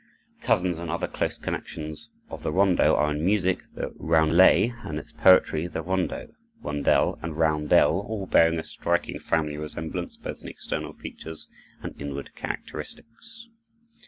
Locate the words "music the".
3.23-3.93